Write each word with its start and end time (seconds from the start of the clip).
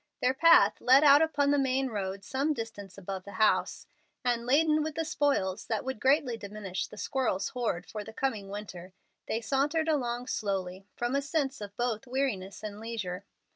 Their 0.19 0.33
path 0.33 0.77
led 0.81 1.03
out 1.03 1.21
upon 1.21 1.51
the 1.51 1.59
main 1.59 1.85
road 1.89 2.23
some 2.23 2.55
distance 2.55 2.97
above 2.97 3.23
the 3.23 3.33
house, 3.33 3.85
and, 4.25 4.47
laden 4.47 4.81
with 4.81 4.95
the 4.95 5.05
spoils 5.05 5.67
that 5.67 5.85
would 5.85 5.99
greatly 5.99 6.37
diminish 6.37 6.87
the 6.87 6.97
squirrels' 6.97 7.49
hoard 7.49 7.85
for 7.85 8.03
the 8.03 8.11
coming 8.11 8.49
winter, 8.49 8.93
they 9.27 9.41
sauntered 9.41 9.87
along 9.87 10.25
slowly, 10.25 10.87
from 10.95 11.15
a 11.15 11.21
sense 11.21 11.61
of 11.61 11.77
both 11.77 12.07
weariness 12.07 12.63
and 12.63 12.79
leisure. 12.79 13.25